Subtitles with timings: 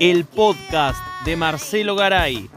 [0.00, 2.48] el podcast de Marcelo Garay.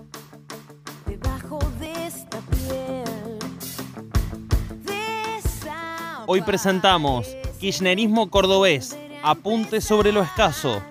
[6.27, 10.83] Hoy presentamos Kirchnerismo cordobés, apunte sobre lo escaso.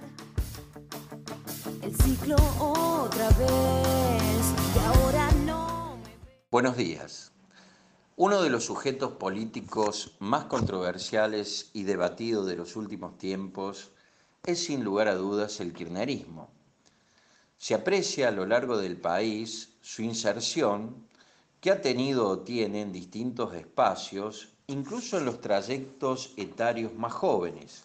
[6.50, 7.32] Buenos días.
[8.16, 13.92] Uno de los sujetos políticos más controversiales y debatidos de los últimos tiempos
[14.44, 16.50] es sin lugar a dudas el kirchnerismo.
[17.58, 21.06] Se aprecia a lo largo del país su inserción
[21.60, 27.82] que ha tenido o tiene en distintos espacios, incluso en los trayectos etarios más jóvenes.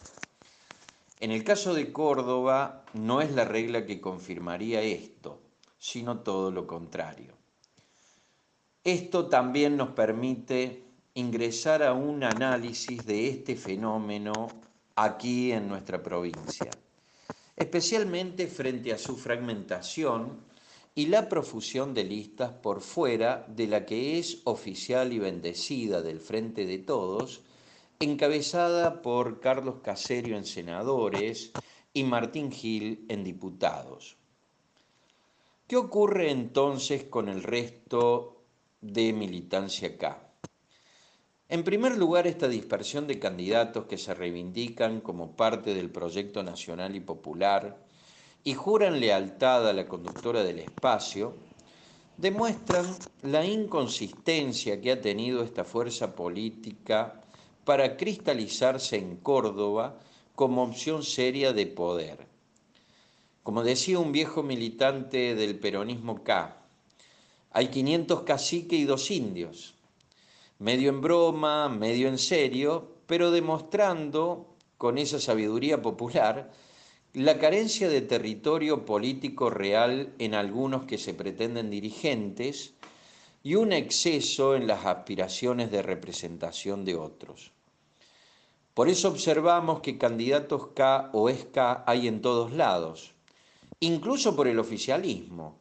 [1.19, 5.41] En el caso de Córdoba no es la regla que confirmaría esto,
[5.77, 7.33] sino todo lo contrario.
[8.83, 10.83] Esto también nos permite
[11.15, 14.47] ingresar a un análisis de este fenómeno
[14.95, 16.71] aquí en nuestra provincia,
[17.55, 20.39] especialmente frente a su fragmentación
[20.95, 26.21] y la profusión de listas por fuera de la que es oficial y bendecida del
[26.21, 27.41] Frente de Todos,
[27.99, 31.51] encabezada por Carlos Caserio en senadores
[31.93, 34.15] y Martín Gil en diputados.
[35.67, 38.43] ¿Qué ocurre entonces con el resto
[38.81, 40.24] de militancia acá?
[41.55, 46.97] En primer lugar, esta dispersión de candidatos que se reivindican como parte del proyecto nacional
[46.97, 47.77] y popular
[48.43, 51.37] y juran lealtad a la conductora del espacio,
[52.17, 57.21] demuestran la inconsistencia que ha tenido esta fuerza política
[57.63, 59.97] para cristalizarse en Córdoba
[60.35, 62.27] como opción seria de poder.
[63.43, 66.57] Como decía un viejo militante del peronismo K,
[67.51, 69.74] hay 500 caciques y dos indios
[70.59, 76.51] medio en broma, medio en serio, pero demostrando con esa sabiduría popular
[77.13, 82.73] la carencia de territorio político real en algunos que se pretenden dirigentes
[83.41, 87.51] y un exceso en las aspiraciones de representación de otros.
[88.73, 93.13] Por eso observamos que candidatos K o SK hay en todos lados,
[93.79, 95.57] incluso por el oficialismo,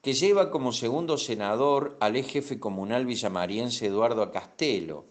[0.00, 5.04] que lleva como segundo senador al ex jefe comunal villamariense Eduardo Acastelo,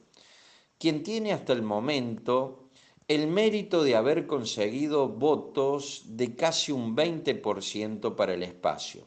[0.78, 2.70] quien tiene hasta el momento
[3.08, 9.04] el mérito de haber conseguido votos de casi un 20% para el espacio.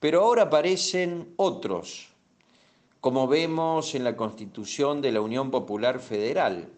[0.00, 2.08] Pero ahora aparecen otros,
[3.00, 6.70] como vemos en la Constitución de la Unión Popular Federal,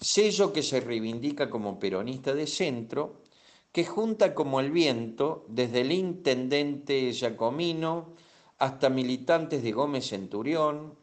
[0.00, 3.24] sello que se reivindica como peronista de centro
[3.74, 8.14] que junta como el viento desde el intendente Giacomino
[8.56, 10.96] hasta militantes de Gómez Centurión,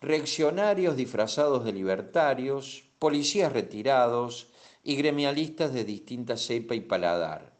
[0.00, 4.48] reaccionarios disfrazados de libertarios, policías retirados
[4.82, 7.52] y gremialistas de distinta cepa y paladar.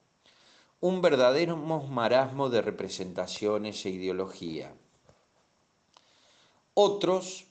[0.80, 4.74] Un verdadero marasmo de representaciones e ideología.
[6.74, 7.46] Otros,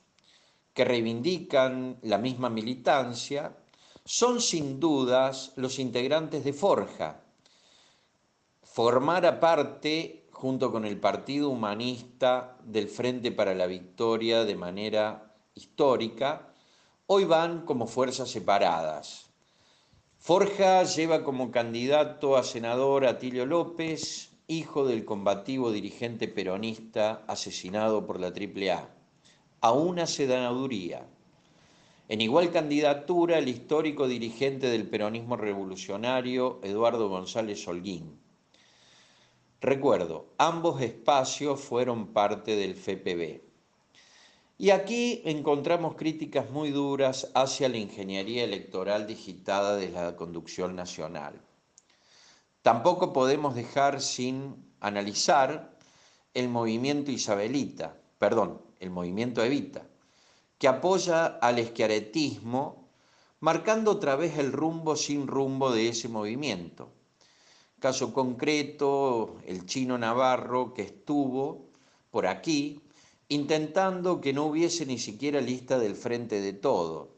[0.74, 3.56] que reivindican la misma militancia,
[4.06, 7.22] son sin dudas los integrantes de Forja.
[8.62, 16.54] Formar parte, junto con el Partido Humanista del Frente para la Victoria de manera histórica,
[17.08, 19.26] hoy van como fuerzas separadas.
[20.20, 28.06] Forja lleva como candidato a senador a Tilio López, hijo del combativo dirigente peronista asesinado
[28.06, 28.88] por la AAA,
[29.62, 31.08] a una sedanaduría
[32.08, 38.20] en igual candidatura, el histórico dirigente del peronismo revolucionario, Eduardo González Holguín.
[39.60, 43.42] Recuerdo, ambos espacios fueron parte del FPB.
[44.60, 51.42] Y aquí encontramos críticas muy duras hacia la ingeniería electoral digitada de la conducción nacional.
[52.62, 55.76] Tampoco podemos dejar sin analizar
[56.36, 59.88] el movimiento isabelita, perdón, el movimiento Evita
[60.58, 62.90] que apoya al esquiaretismo,
[63.40, 66.90] marcando otra vez el rumbo sin rumbo de ese movimiento.
[67.80, 71.68] Caso concreto, el chino Navarro que estuvo
[72.10, 72.82] por aquí
[73.28, 77.10] intentando que no hubiese ni siquiera lista del frente de todo.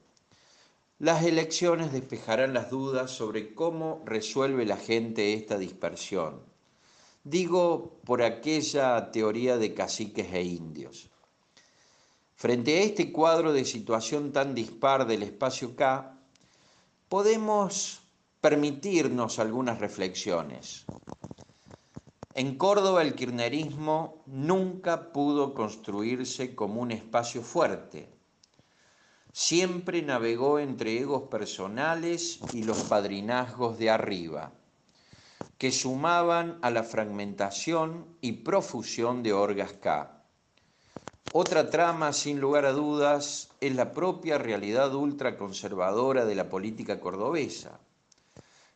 [1.00, 6.42] Las elecciones despejarán las dudas sobre cómo resuelve la gente esta dispersión.
[7.24, 11.10] Digo por aquella teoría de caciques e indios.
[12.40, 16.16] Frente a este cuadro de situación tan dispar del espacio K,
[17.10, 18.02] podemos
[18.42, 20.86] permitirnos algunas reflexiones.
[22.36, 28.08] En Córdoba el kirchnerismo nunca pudo construirse como un espacio fuerte.
[29.32, 34.52] Siempre navegó entre egos personales y los padrinazgos de arriba.
[35.58, 40.17] que sumaban a la fragmentación y profusión de Orgas K.
[41.34, 47.80] Otra trama, sin lugar a dudas, es la propia realidad ultraconservadora de la política cordobesa,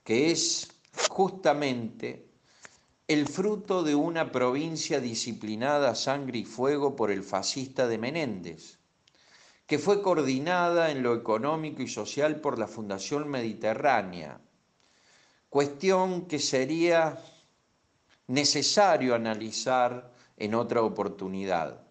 [0.04, 0.70] que es
[1.08, 2.28] justamente
[3.08, 8.80] el fruto de una provincia disciplinada a sangre y fuego por el fascista de Menéndez,
[9.66, 14.42] que fue coordinada en lo económico y social por la Fundación Mediterránea,
[15.50, 17.18] cuestión que sería
[18.28, 21.91] necesario analizar en otra oportunidad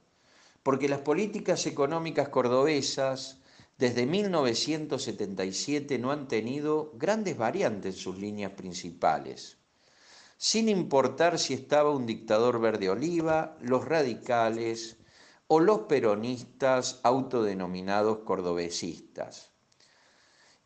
[0.62, 3.38] porque las políticas económicas cordobesas
[3.78, 9.56] desde 1977 no han tenido grandes variantes en sus líneas principales,
[10.36, 14.98] sin importar si estaba un dictador verde oliva, los radicales
[15.46, 19.50] o los peronistas autodenominados cordobesistas.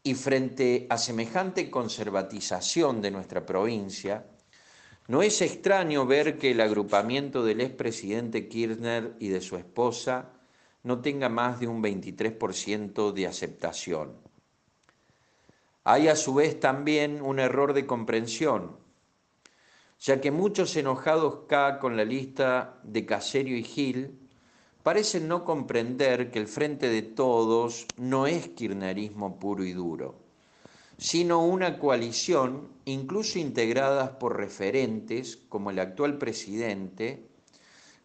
[0.03, 4.27] Y frente a semejante conservatización de nuestra provincia,
[5.07, 10.31] no es extraño ver que el agrupamiento del expresidente Kirchner y de su esposa
[10.83, 14.17] no tenga más de un 23% de aceptación.
[15.85, 18.79] Hay a su vez también un error de comprensión,
[20.01, 24.19] ya que muchos enojados K con la lista de Caserio y Gil
[24.83, 30.24] parecen no comprender que el Frente de Todos no es kirchnerismo puro y duro
[30.99, 37.27] sino una coalición, incluso integradas por referentes como el actual presidente,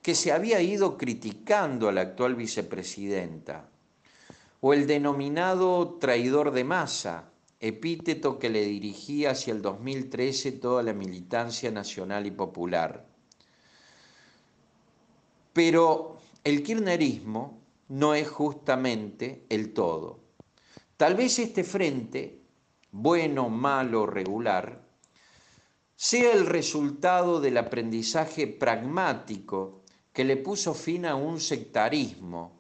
[0.01, 3.69] que se había ido criticando a la actual vicepresidenta,
[4.61, 10.93] o el denominado traidor de masa, epíteto que le dirigía hacia el 2013 toda la
[10.93, 13.05] militancia nacional y popular.
[15.53, 17.59] Pero el kirchnerismo
[17.89, 20.19] no es justamente el todo.
[20.95, 22.39] Tal vez este frente
[22.91, 24.81] bueno, malo, regular,
[25.95, 29.81] sea el resultado del aprendizaje pragmático
[30.13, 32.51] que le puso fin a un sectarismo,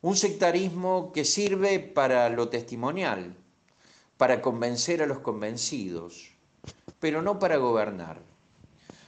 [0.00, 3.34] un sectarismo que sirve para lo testimonial,
[4.16, 6.30] para convencer a los convencidos,
[7.00, 8.20] pero no para gobernar.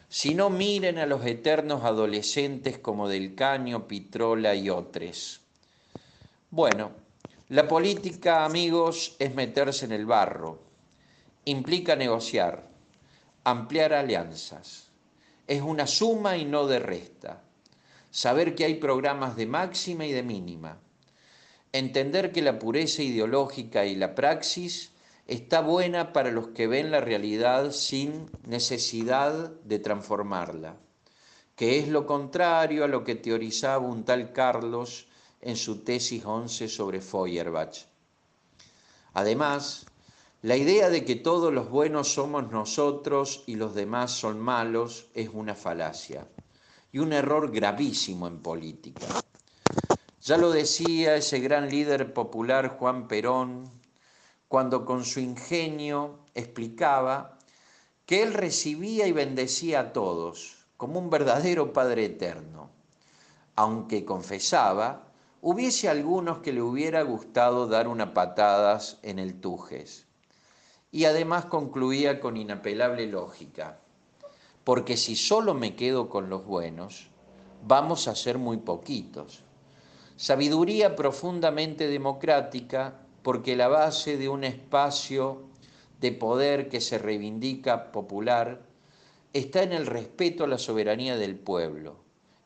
[0.09, 5.41] Si no miren a los eternos adolescentes como Del Caño, Pitrola y otros.
[6.51, 6.93] Bueno,
[7.51, 10.59] la política, amigos, es meterse en el barro.
[11.47, 12.69] Implica negociar,
[13.43, 14.91] ampliar alianzas.
[15.47, 17.43] Es una suma y no de resta.
[18.11, 20.79] Saber que hay programas de máxima y de mínima.
[21.73, 24.93] Entender que la pureza ideológica y la praxis
[25.27, 30.77] está buena para los que ven la realidad sin necesidad de transformarla,
[31.57, 35.08] que es lo contrario a lo que teorizaba un tal Carlos
[35.41, 37.87] en su tesis 11 sobre Feuerbach.
[39.15, 39.87] Además,
[40.43, 45.29] la idea de que todos los buenos somos nosotros y los demás son malos es
[45.33, 46.29] una falacia
[46.93, 49.07] y un error gravísimo en política.
[50.23, 53.71] Ya lo decía ese gran líder popular Juan Perón
[54.47, 57.39] cuando con su ingenio explicaba
[58.07, 62.71] que él recibía y bendecía a todos como un verdadero Padre Eterno,
[63.57, 65.08] aunque confesaba
[65.41, 70.07] hubiese algunos que le hubiera gustado dar una patadas en el tujes.
[70.91, 73.79] Y además concluía con inapelable lógica,
[74.65, 77.09] porque si solo me quedo con los buenos,
[77.67, 79.43] vamos a ser muy poquitos.
[80.17, 85.43] Sabiduría profundamente democrática, porque la base de un espacio
[86.01, 88.63] de poder que se reivindica popular
[89.33, 91.97] está en el respeto a la soberanía del pueblo.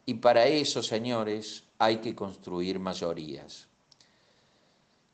[0.05, 3.67] Y para eso, señores, hay que construir mayorías.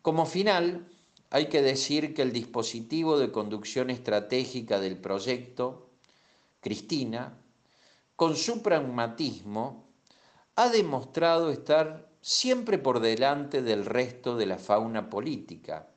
[0.02, 0.86] Como final,
[1.30, 5.88] hay que decir que el dispositivo de conducción estratégica del proyecto,
[6.60, 7.38] Cristina,
[8.16, 9.88] con su pragmatismo,
[10.56, 15.88] ha demostrado estar siempre por delante del resto de la fauna política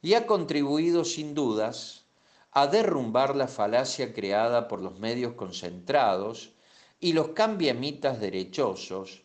[0.00, 2.06] y ha contribuido sin dudas
[2.52, 6.52] a derrumbar la falacia creada por los medios concentrados
[7.00, 9.24] y los cambiamitas derechosos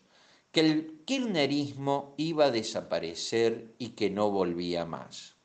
[0.56, 5.36] que el kirchnerismo iba a desaparecer y que no volvía más.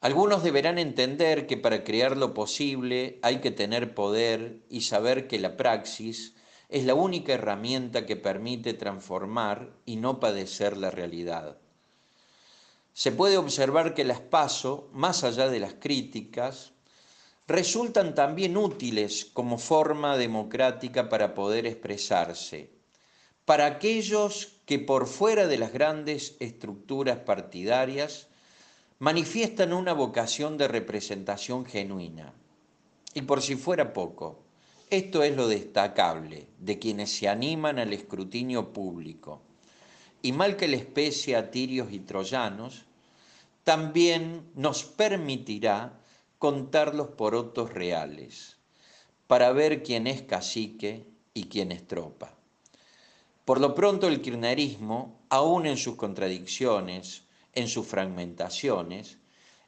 [0.00, 5.38] Algunos deberán entender que para crear lo posible hay que tener poder y saber que
[5.38, 6.34] la praxis
[6.70, 11.58] es la única herramienta que permite transformar y no padecer la realidad.
[12.94, 16.72] Se puede observar que las paso, más allá de las críticas,
[17.46, 22.73] resultan también útiles como forma democrática para poder expresarse
[23.44, 28.28] para aquellos que por fuera de las grandes estructuras partidarias
[28.98, 32.32] manifiestan una vocación de representación genuina.
[33.12, 34.44] Y por si fuera poco,
[34.90, 39.42] esto es lo destacable de quienes se animan al escrutinio público.
[40.22, 42.84] Y mal que les pese a tirios y troyanos,
[43.62, 46.00] también nos permitirá
[46.38, 48.56] contar los porotos reales,
[49.26, 52.34] para ver quién es cacique y quién es tropa.
[53.44, 59.18] Por lo pronto el kirchnerismo, aún en sus contradicciones, en sus fragmentaciones,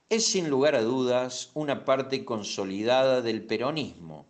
[0.09, 4.26] es sin lugar a dudas una parte consolidada del peronismo,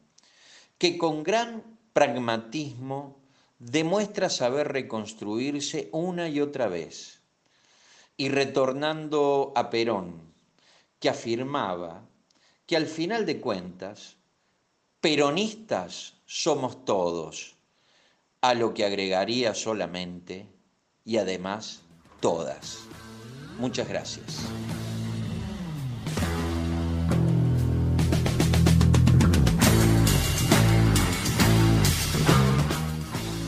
[0.79, 1.63] que con gran
[1.93, 3.21] pragmatismo
[3.59, 7.21] demuestra saber reconstruirse una y otra vez.
[8.17, 10.33] Y retornando a Perón,
[10.99, 12.03] que afirmaba
[12.67, 14.17] que al final de cuentas,
[15.01, 17.56] peronistas somos todos,
[18.41, 20.47] a lo que agregaría solamente
[21.05, 21.83] y además
[22.21, 22.81] todas.
[23.59, 24.47] Muchas gracias.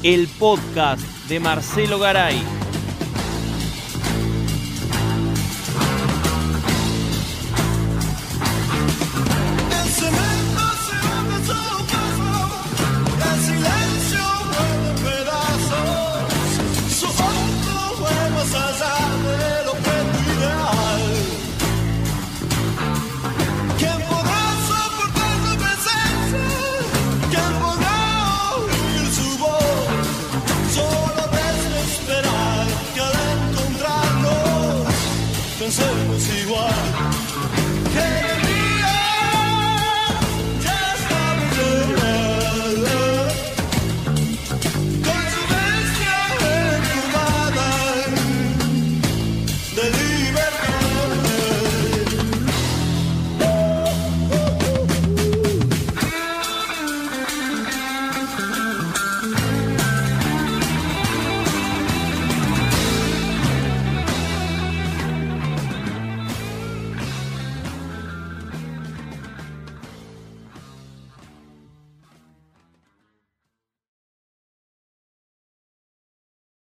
[0.02, 2.57] El podcast de Marcelo Garay.